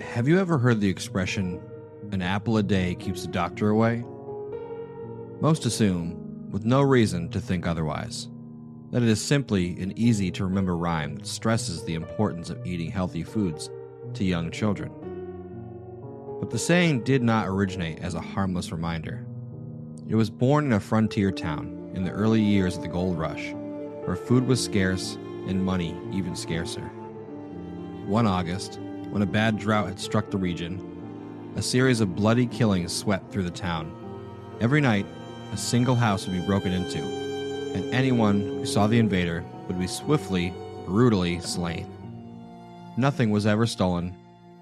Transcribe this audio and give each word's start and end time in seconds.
Have 0.00 0.28
you 0.28 0.38
ever 0.38 0.58
heard 0.58 0.80
the 0.80 0.88
expression, 0.88 1.60
an 2.12 2.22
apple 2.22 2.56
a 2.58 2.62
day 2.62 2.94
keeps 2.94 3.22
the 3.22 3.28
doctor 3.28 3.70
away? 3.70 4.04
Most 5.40 5.66
assume, 5.66 6.48
with 6.52 6.64
no 6.64 6.82
reason 6.82 7.28
to 7.30 7.40
think 7.40 7.66
otherwise, 7.66 8.28
that 8.92 9.02
it 9.02 9.08
is 9.08 9.20
simply 9.20 9.78
an 9.80 9.92
easy 9.98 10.30
to 10.30 10.44
remember 10.44 10.76
rhyme 10.76 11.16
that 11.16 11.26
stresses 11.26 11.82
the 11.82 11.94
importance 11.94 12.48
of 12.48 12.64
eating 12.64 12.92
healthy 12.92 13.24
foods 13.24 13.70
to 14.14 14.24
young 14.24 14.52
children. 14.52 14.92
But 16.38 16.50
the 16.50 16.58
saying 16.60 17.02
did 17.02 17.24
not 17.24 17.48
originate 17.48 17.98
as 17.98 18.14
a 18.14 18.20
harmless 18.20 18.70
reminder. 18.70 19.26
It 20.08 20.14
was 20.14 20.30
born 20.30 20.66
in 20.66 20.74
a 20.74 20.80
frontier 20.80 21.32
town 21.32 21.90
in 21.94 22.04
the 22.04 22.12
early 22.12 22.40
years 22.40 22.76
of 22.76 22.82
the 22.82 22.88
gold 22.88 23.18
rush, 23.18 23.52
where 24.04 24.16
food 24.16 24.46
was 24.46 24.62
scarce 24.62 25.18
and 25.48 25.64
money 25.64 25.96
even 26.12 26.36
scarcer. 26.36 26.88
One 28.06 28.28
August, 28.28 28.78
when 29.10 29.22
a 29.22 29.26
bad 29.26 29.58
drought 29.58 29.88
had 29.88 30.00
struck 30.00 30.30
the 30.30 30.38
region, 30.38 31.52
a 31.56 31.62
series 31.62 32.00
of 32.00 32.14
bloody 32.14 32.46
killings 32.46 32.92
swept 32.92 33.32
through 33.32 33.42
the 33.42 33.50
town. 33.50 33.94
Every 34.60 34.80
night, 34.80 35.06
a 35.52 35.56
single 35.56 35.94
house 35.94 36.26
would 36.26 36.38
be 36.38 36.46
broken 36.46 36.72
into, 36.72 36.98
and 36.98 37.92
anyone 37.94 38.40
who 38.40 38.66
saw 38.66 38.86
the 38.86 38.98
invader 38.98 39.44
would 39.66 39.78
be 39.78 39.86
swiftly, 39.86 40.52
brutally 40.86 41.40
slain. 41.40 41.90
Nothing 42.96 43.30
was 43.30 43.46
ever 43.46 43.66
stolen 43.66 44.14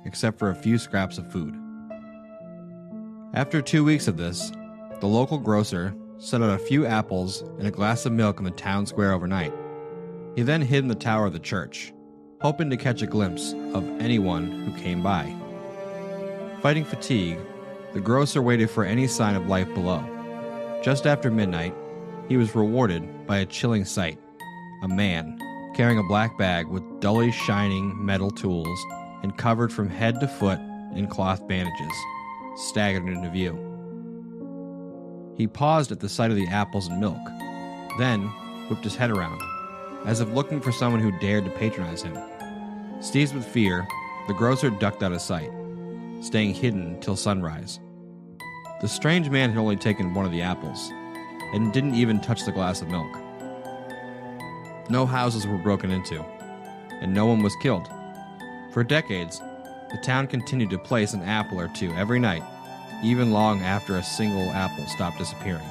except 0.04 0.38
for 0.38 0.50
a 0.50 0.54
few 0.54 0.78
scraps 0.78 1.18
of 1.18 1.30
food. 1.32 1.54
After 3.34 3.60
two 3.60 3.84
weeks 3.84 4.08
of 4.08 4.16
this, 4.16 4.52
the 5.00 5.06
local 5.06 5.38
grocer 5.38 5.94
set 6.18 6.42
out 6.42 6.50
a 6.50 6.58
few 6.58 6.86
apples 6.86 7.42
and 7.58 7.66
a 7.66 7.70
glass 7.70 8.06
of 8.06 8.12
milk 8.12 8.38
in 8.38 8.44
the 8.44 8.50
town 8.50 8.86
square 8.86 9.12
overnight. 9.12 9.52
He 10.34 10.42
then 10.42 10.62
hid 10.62 10.78
in 10.78 10.88
the 10.88 10.94
tower 10.94 11.26
of 11.26 11.32
the 11.32 11.38
church, 11.38 11.92
hoping 12.40 12.70
to 12.70 12.76
catch 12.76 13.02
a 13.02 13.06
glimpse 13.06 13.52
of 13.74 13.84
anyone 14.00 14.50
who 14.50 14.76
came 14.82 15.02
by. 15.02 15.34
Fighting 16.62 16.84
fatigue, 16.84 17.38
the 17.92 18.00
grocer 18.00 18.42
waited 18.42 18.70
for 18.70 18.84
any 18.84 19.06
sign 19.06 19.34
of 19.34 19.48
life 19.48 19.72
below. 19.74 20.04
Just 20.82 21.06
after 21.06 21.30
midnight, 21.30 21.74
he 22.28 22.36
was 22.36 22.54
rewarded 22.54 23.26
by 23.26 23.38
a 23.38 23.46
chilling 23.46 23.84
sight 23.84 24.18
a 24.82 24.88
man 24.88 25.38
carrying 25.74 25.98
a 25.98 26.02
black 26.02 26.38
bag 26.38 26.66
with 26.68 27.00
dully 27.00 27.30
shining 27.32 27.92
metal 28.04 28.30
tools 28.30 28.84
and 29.22 29.36
covered 29.36 29.72
from 29.72 29.88
head 29.88 30.20
to 30.20 30.28
foot 30.28 30.58
in 30.94 31.06
cloth 31.06 31.46
bandages, 31.46 31.92
staggered 32.56 33.06
into 33.06 33.28
view. 33.30 33.54
He 35.36 35.46
paused 35.46 35.92
at 35.92 36.00
the 36.00 36.08
sight 36.08 36.30
of 36.30 36.36
the 36.36 36.46
apples 36.46 36.88
and 36.88 37.00
milk, 37.00 37.18
then 37.98 38.22
whipped 38.68 38.84
his 38.84 38.96
head 38.96 39.10
around, 39.10 39.40
as 40.06 40.20
if 40.20 40.32
looking 40.32 40.60
for 40.60 40.72
someone 40.72 41.00
who 41.00 41.18
dared 41.18 41.44
to 41.44 41.50
patronize 41.50 42.02
him. 42.02 42.16
Seized 43.00 43.34
with 43.34 43.44
fear, 43.44 43.86
the 44.28 44.34
grocer 44.34 44.70
ducked 44.70 45.02
out 45.02 45.12
of 45.12 45.20
sight, 45.20 45.50
staying 46.20 46.54
hidden 46.54 46.98
till 47.00 47.16
sunrise. 47.16 47.80
The 48.80 48.88
strange 48.88 49.28
man 49.28 49.50
had 49.50 49.58
only 49.58 49.76
taken 49.76 50.14
one 50.14 50.24
of 50.24 50.32
the 50.32 50.42
apples, 50.42 50.90
and 51.52 51.72
didn't 51.72 51.94
even 51.94 52.20
touch 52.20 52.44
the 52.44 52.52
glass 52.52 52.82
of 52.82 52.88
milk. 52.88 53.10
No 54.88 55.06
houses 55.06 55.46
were 55.46 55.58
broken 55.58 55.90
into, 55.90 56.24
and 57.00 57.12
no 57.12 57.26
one 57.26 57.42
was 57.42 57.56
killed. 57.60 57.88
For 58.72 58.84
decades, 58.84 59.40
the 59.90 59.98
town 60.02 60.26
continued 60.26 60.70
to 60.70 60.78
place 60.78 61.14
an 61.14 61.22
apple 61.22 61.60
or 61.60 61.68
two 61.68 61.92
every 61.94 62.18
night, 62.18 62.42
even 63.02 63.32
long 63.32 63.62
after 63.62 63.96
a 63.96 64.02
single 64.02 64.50
apple 64.50 64.86
stopped 64.86 65.18
disappearing. 65.18 65.66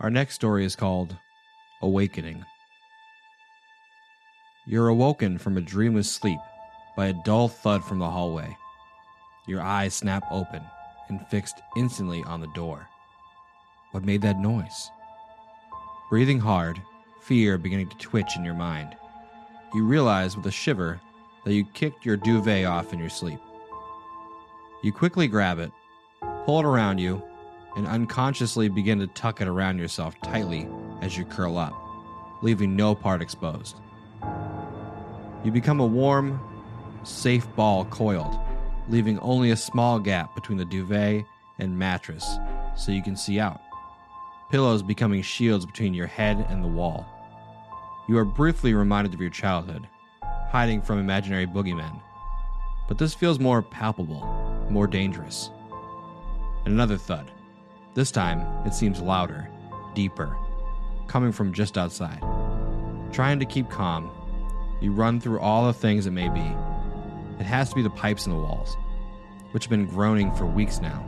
Our 0.00 0.08
next 0.08 0.34
story 0.34 0.64
is 0.64 0.76
called 0.76 1.14
Awakening. 1.82 2.42
You're 4.66 4.88
awoken 4.88 5.36
from 5.36 5.58
a 5.58 5.60
dreamless 5.60 6.10
sleep 6.10 6.40
by 6.96 7.08
a 7.08 7.22
dull 7.24 7.48
thud 7.48 7.84
from 7.84 7.98
the 7.98 8.08
hallway. 8.08 8.56
Your 9.46 9.60
eyes 9.60 9.92
snap 9.92 10.24
open 10.30 10.62
and 11.08 11.26
fixed 11.28 11.60
instantly 11.76 12.22
on 12.24 12.40
the 12.40 12.46
door. 12.54 12.88
What 13.90 14.06
made 14.06 14.22
that 14.22 14.38
noise? 14.38 14.90
Breathing 16.08 16.40
hard, 16.40 16.80
fear 17.20 17.58
beginning 17.58 17.90
to 17.90 17.96
twitch 17.98 18.36
in 18.36 18.44
your 18.44 18.54
mind, 18.54 18.96
you 19.74 19.84
realize 19.84 20.34
with 20.34 20.46
a 20.46 20.50
shiver 20.50 20.98
that 21.44 21.52
you 21.52 21.66
kicked 21.74 22.06
your 22.06 22.16
duvet 22.16 22.64
off 22.64 22.94
in 22.94 22.98
your 22.98 23.10
sleep. 23.10 23.40
You 24.82 24.92
quickly 24.92 25.28
grab 25.28 25.58
it, 25.58 25.70
pull 26.46 26.60
it 26.60 26.64
around 26.64 26.98
you, 26.98 27.22
and 27.76 27.86
unconsciously 27.86 28.68
begin 28.68 28.98
to 28.98 29.06
tuck 29.08 29.40
it 29.40 29.48
around 29.48 29.78
yourself 29.78 30.14
tightly 30.22 30.68
as 31.00 31.16
you 31.16 31.24
curl 31.24 31.58
up, 31.58 31.74
leaving 32.42 32.76
no 32.76 32.94
part 32.94 33.22
exposed. 33.22 33.76
You 35.44 35.50
become 35.50 35.80
a 35.80 35.86
warm, 35.86 36.40
safe 37.04 37.46
ball 37.56 37.84
coiled, 37.86 38.38
leaving 38.88 39.18
only 39.20 39.50
a 39.50 39.56
small 39.56 39.98
gap 39.98 40.34
between 40.34 40.58
the 40.58 40.64
duvet 40.64 41.24
and 41.58 41.78
mattress 41.78 42.38
so 42.76 42.92
you 42.92 43.02
can 43.02 43.16
see 43.16 43.40
out. 43.40 43.60
Pillows 44.50 44.82
becoming 44.82 45.22
shields 45.22 45.64
between 45.64 45.94
your 45.94 46.06
head 46.06 46.44
and 46.48 46.62
the 46.62 46.68
wall. 46.68 47.06
You 48.08 48.18
are 48.18 48.24
briefly 48.24 48.74
reminded 48.74 49.14
of 49.14 49.20
your 49.20 49.30
childhood, 49.30 49.86
hiding 50.50 50.82
from 50.82 50.98
imaginary 50.98 51.46
boogeymen. 51.46 52.00
But 52.88 52.98
this 52.98 53.14
feels 53.14 53.38
more 53.38 53.62
palpable, 53.62 54.66
more 54.68 54.88
dangerous. 54.88 55.50
And 56.64 56.74
another 56.74 56.96
thud. 56.96 57.30
This 57.92 58.12
time, 58.12 58.40
it 58.64 58.72
seems 58.72 59.00
louder, 59.00 59.48
deeper, 59.94 60.36
coming 61.08 61.32
from 61.32 61.52
just 61.52 61.76
outside. 61.76 62.20
Trying 63.12 63.40
to 63.40 63.44
keep 63.44 63.68
calm, 63.68 64.10
you 64.80 64.92
run 64.92 65.20
through 65.20 65.40
all 65.40 65.66
the 65.66 65.72
things 65.72 66.06
it 66.06 66.12
may 66.12 66.28
be. 66.28 66.54
It 67.40 67.46
has 67.46 67.68
to 67.70 67.74
be 67.74 67.82
the 67.82 67.90
pipes 67.90 68.26
in 68.26 68.32
the 68.32 68.38
walls, 68.38 68.76
which 69.50 69.64
have 69.64 69.70
been 69.70 69.86
groaning 69.86 70.32
for 70.36 70.46
weeks 70.46 70.80
now, 70.80 71.04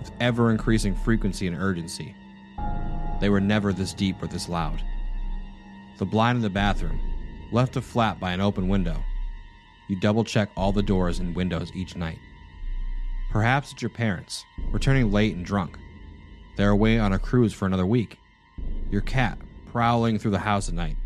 with 0.00 0.10
ever 0.18 0.50
increasing 0.50 0.96
frequency 0.96 1.46
and 1.46 1.56
urgency. 1.56 2.14
They 3.20 3.28
were 3.28 3.40
never 3.40 3.72
this 3.72 3.94
deep 3.94 4.20
or 4.20 4.26
this 4.26 4.48
loud. 4.48 4.82
The 5.98 6.06
blind 6.06 6.36
in 6.36 6.42
the 6.42 6.50
bathroom, 6.50 7.00
left 7.52 7.76
a 7.76 7.80
flap 7.80 8.18
by 8.18 8.32
an 8.32 8.40
open 8.40 8.66
window. 8.66 9.00
You 9.86 9.94
double 10.00 10.24
check 10.24 10.50
all 10.56 10.72
the 10.72 10.82
doors 10.82 11.20
and 11.20 11.36
windows 11.36 11.70
each 11.72 11.94
night. 11.94 12.18
Perhaps 13.30 13.72
it's 13.72 13.82
your 13.82 13.90
parents, 13.90 14.44
returning 14.72 15.12
late 15.12 15.36
and 15.36 15.46
drunk. 15.46 15.78
They're 16.56 16.70
away 16.70 16.98
on 16.98 17.12
a 17.12 17.18
cruise 17.18 17.52
for 17.52 17.66
another 17.66 17.86
week. 17.86 18.18
Your 18.90 19.02
cat, 19.02 19.38
prowling 19.66 20.18
through 20.18 20.30
the 20.30 20.38
house 20.38 20.68
at 20.68 20.74
night. 20.74 20.96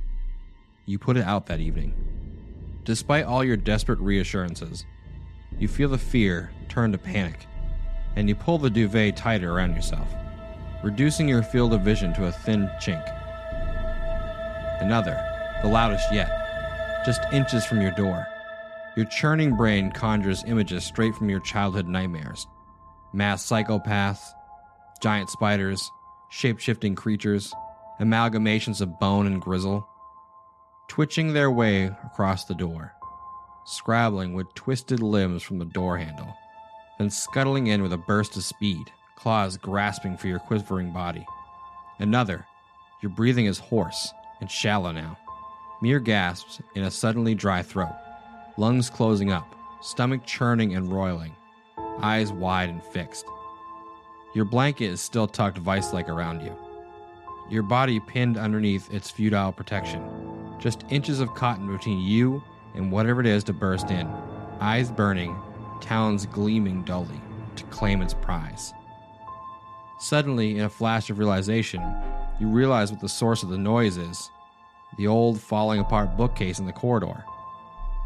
You 0.87 0.99
put 0.99 1.17
it 1.17 1.25
out 1.25 1.47
that 1.47 1.61
evening. 1.61 1.95
Despite 2.85 3.25
all 3.25 3.45
your 3.45 3.57
desperate 3.57 3.99
reassurances, 3.99 4.87
you 5.59 5.69
feel 5.69 5.89
the 5.89 5.99
fear 5.99 6.53
turn 6.69 6.93
to 6.93 6.99
panic, 6.99 7.47
and 8.17 8.29
you 8.29 8.35
pull 8.35 8.59
the 8.59 8.71
duvet 8.71 9.17
tighter 9.17 9.53
around 9.53 9.75
yourself, 9.75 10.09
reducing 10.83 11.29
your 11.29 11.43
field 11.43 11.75
of 11.75 11.83
vision 11.83 12.15
to 12.15 12.27
a 12.27 12.33
thin 12.33 12.71
chink. 12.81 13.05
Another, 14.81 15.21
the 15.63 15.69
loudest 15.69 16.13
yet, 16.13 16.31
just 17.05 17.21
inches 17.33 17.65
from 17.65 17.81
your 17.81 17.91
door. 17.93 18.27
Your 18.97 19.07
churning 19.07 19.57
brain 19.57 19.91
conjures 19.91 20.45
images 20.45 20.85
straight 20.85 21.15
from 21.15 21.29
your 21.29 21.41
childhood 21.41 21.87
nightmares 21.87 22.47
mass 23.13 23.45
psychopaths, 23.45 24.35
giant 25.01 25.31
spiders, 25.31 25.91
shape 26.31 26.59
shifting 26.59 26.95
creatures, 26.95 27.53
amalgamations 28.01 28.81
of 28.81 28.99
bone 28.99 29.27
and 29.27 29.41
grizzle, 29.41 29.87
twitching 30.89 31.33
their 31.33 31.51
way 31.51 31.87
across 32.05 32.45
the 32.45 32.55
door, 32.55 32.93
scrabbling 33.65 34.35
with 34.35 34.53
twisted 34.55 35.01
limbs 35.01 35.43
from 35.43 35.59
the 35.59 35.65
door 35.65 35.99
handle, 35.99 36.35
then 36.99 37.11
scuttling 37.11 37.69
in 37.69 37.83
with 37.83 37.93
a 37.93 37.99
burst 37.99 38.37
of 38.37 38.45
speed, 38.45 38.87
claws 39.17 39.57
grasping 39.57 40.17
for 40.17 40.29
your 40.29 40.39
quivering 40.39 40.93
body. 40.93 41.27
Another, 41.99 42.47
your 43.03 43.11
breathing 43.11 43.47
is 43.47 43.59
hoarse 43.59 44.13
and 44.41 44.51
shallow 44.51 44.93
now, 44.93 45.19
mere 45.83 46.01
gasps 46.01 46.61
in 46.75 46.83
a 46.83 46.91
suddenly 46.91 47.35
dry 47.35 47.63
throat, 47.63 47.95
lungs 48.57 48.91
closing 48.91 49.31
up, 49.31 49.55
stomach 49.83 50.25
churning 50.27 50.75
and 50.75 50.93
roiling, 50.93 51.35
eyes 52.03 52.33
wide 52.33 52.69
and 52.69 52.83
fixed. 52.83 53.25
Your 54.33 54.45
blanket 54.45 54.87
is 54.87 55.01
still 55.01 55.27
tucked 55.27 55.59
vice 55.59 55.93
like 55.93 56.09
around 56.09 56.43
you. 56.43 56.57
Your 57.51 57.65
body 57.65 57.99
pinned 57.99 58.37
underneath 58.37 58.93
its 58.95 59.11
futile 59.11 59.51
protection. 59.51 60.01
Just 60.61 60.85
inches 60.89 61.19
of 61.19 61.35
cotton 61.35 61.67
between 61.67 61.99
you 61.99 62.43
and 62.75 62.93
whatever 62.93 63.21
it 63.21 63.27
is 63.27 63.43
to 63.45 63.53
burst 63.53 63.91
in. 63.91 64.07
Eyes 64.61 64.91
burning, 64.93 65.37
talons 65.81 66.27
gleaming 66.27 66.85
dully 66.85 67.21
to 67.57 67.65
claim 67.65 68.03
its 68.03 68.15
prize. 68.15 68.73
Suddenly, 69.99 70.59
in 70.59 70.65
a 70.65 70.71
flash 70.71 71.11
of 71.11 71.19
realization, 71.19 71.83
you 72.39 72.47
realize 72.47 72.93
what 72.93 73.01
the 73.01 73.09
source 73.09 73.43
of 73.43 73.49
the 73.49 73.59
noise 73.59 73.97
is 73.97 74.31
the 74.97 75.07
old 75.07 75.41
falling 75.41 75.81
apart 75.81 76.17
bookcase 76.17 76.59
in 76.59 76.67
the 76.67 76.73
corridor. 76.73 77.25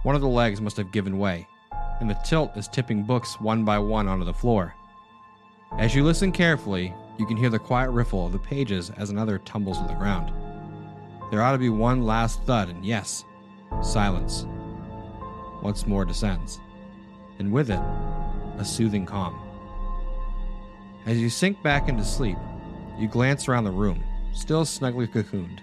One 0.04 0.14
of 0.14 0.20
the 0.20 0.28
legs 0.28 0.60
must 0.60 0.76
have 0.76 0.92
given 0.92 1.18
way, 1.18 1.48
and 2.00 2.08
the 2.08 2.18
tilt 2.24 2.56
is 2.56 2.68
tipping 2.68 3.02
books 3.02 3.40
one 3.40 3.64
by 3.64 3.78
one 3.78 4.06
onto 4.06 4.24
the 4.24 4.34
floor. 4.34 4.74
As 5.78 5.92
you 5.92 6.04
listen 6.04 6.30
carefully, 6.30 6.94
you 7.18 7.26
can 7.26 7.36
hear 7.36 7.50
the 7.50 7.58
quiet 7.58 7.90
riffle 7.90 8.26
of 8.26 8.32
the 8.32 8.38
pages 8.38 8.90
as 8.96 9.10
another 9.10 9.38
tumbles 9.38 9.80
to 9.80 9.86
the 9.88 9.94
ground. 9.94 10.32
There 11.30 11.42
ought 11.42 11.52
to 11.52 11.58
be 11.58 11.68
one 11.68 12.02
last 12.02 12.42
thud, 12.44 12.68
and 12.68 12.84
yes, 12.84 13.24
silence. 13.82 14.46
Once 15.62 15.84
more 15.84 16.04
descends, 16.04 16.60
and 17.40 17.52
with 17.52 17.70
it, 17.70 17.80
a 18.58 18.64
soothing 18.64 19.04
calm. 19.04 19.36
As 21.06 21.18
you 21.18 21.28
sink 21.28 21.60
back 21.62 21.88
into 21.88 22.04
sleep, 22.04 22.38
you 22.96 23.08
glance 23.08 23.48
around 23.48 23.64
the 23.64 23.70
room, 23.72 24.02
still 24.32 24.64
snugly 24.64 25.08
cocooned, 25.08 25.58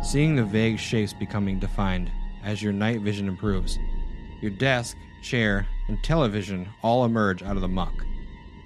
seeing 0.00 0.36
the 0.36 0.44
vague 0.44 0.78
shapes 0.78 1.12
becoming 1.12 1.58
defined 1.58 2.10
as 2.44 2.62
your 2.62 2.72
night 2.72 3.00
vision 3.00 3.26
improves. 3.26 3.80
Your 4.40 4.52
desk, 4.52 4.96
chair, 5.22 5.66
and 5.88 6.02
television 6.04 6.68
all 6.82 7.04
emerge 7.04 7.42
out 7.42 7.56
of 7.56 7.62
the 7.62 7.68
muck, 7.68 8.06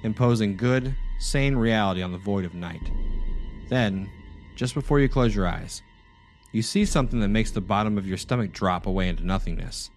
imposing 0.04 0.56
good, 0.56 0.94
sane 1.18 1.56
reality 1.56 2.02
on 2.02 2.12
the 2.12 2.18
void 2.18 2.44
of 2.44 2.54
night. 2.54 2.90
Then, 3.68 4.08
just 4.54 4.74
before 4.74 5.00
you 5.00 5.08
close 5.08 5.34
your 5.34 5.48
eyes, 5.48 5.82
you 6.52 6.62
see 6.62 6.84
something 6.84 7.18
that 7.20 7.28
makes 7.28 7.50
the 7.50 7.60
bottom 7.60 7.98
of 7.98 8.06
your 8.06 8.18
stomach 8.18 8.52
drop 8.52 8.86
away 8.86 9.08
into 9.08 9.26
nothingness. 9.26 9.90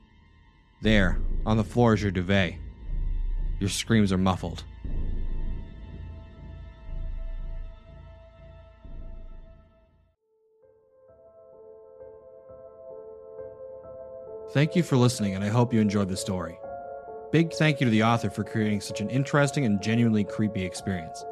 There, 0.81 1.19
on 1.45 1.57
the 1.57 1.63
floor, 1.63 1.93
is 1.93 2.01
your 2.01 2.11
duvet. 2.11 2.55
Your 3.59 3.69
screams 3.69 4.11
are 4.11 4.17
muffled. 4.17 4.63
Thank 14.51 14.75
you 14.75 14.81
for 14.81 14.95
listening, 14.95 15.35
and 15.35 15.43
I 15.43 15.49
hope 15.49 15.73
you 15.73 15.81
enjoyed 15.81 16.09
the 16.09 16.17
story. 16.17 16.57
Big 17.31 17.51
thank 17.51 17.81
you 17.81 17.85
to 17.85 17.91
the 17.91 18.03
author 18.03 18.29
for 18.29 18.45
creating 18.45 18.79
such 18.79 19.01
an 19.01 19.09
interesting 19.09 19.65
and 19.65 19.81
genuinely 19.81 20.23
creepy 20.23 20.63
experience. 20.63 21.25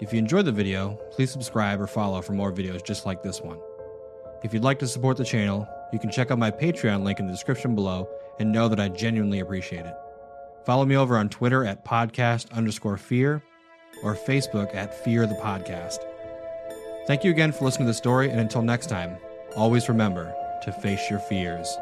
If 0.00 0.12
you 0.12 0.18
enjoyed 0.18 0.46
the 0.46 0.52
video, 0.52 0.98
please 1.12 1.30
subscribe 1.30 1.80
or 1.80 1.86
follow 1.86 2.20
for 2.22 2.32
more 2.32 2.52
videos 2.52 2.84
just 2.84 3.06
like 3.06 3.22
this 3.22 3.40
one. 3.40 3.60
If 4.42 4.52
you'd 4.52 4.64
like 4.64 4.80
to 4.80 4.88
support 4.88 5.16
the 5.16 5.24
channel, 5.24 5.68
you 5.92 6.00
can 6.00 6.10
check 6.10 6.32
out 6.32 6.40
my 6.40 6.50
Patreon 6.50 7.04
link 7.04 7.20
in 7.20 7.26
the 7.26 7.32
description 7.32 7.76
below 7.76 8.08
and 8.40 8.50
know 8.50 8.66
that 8.66 8.80
I 8.80 8.88
genuinely 8.88 9.38
appreciate 9.38 9.86
it. 9.86 9.94
Follow 10.64 10.84
me 10.84 10.96
over 10.96 11.16
on 11.16 11.28
Twitter 11.28 11.64
at 11.64 11.84
podcast 11.84 12.50
underscore 12.52 12.96
fear 12.96 13.44
or 14.02 14.16
Facebook 14.16 14.74
at 14.74 15.04
fear 15.04 15.24
the 15.28 15.34
podcast. 15.36 15.98
Thank 17.06 17.22
you 17.22 17.30
again 17.30 17.52
for 17.52 17.64
listening 17.64 17.86
to 17.86 17.90
the 17.90 17.94
story, 17.94 18.30
and 18.30 18.40
until 18.40 18.62
next 18.62 18.88
time, 18.88 19.16
always 19.54 19.88
remember 19.88 20.34
to 20.64 20.72
face 20.72 21.08
your 21.10 21.20
fears. 21.20 21.76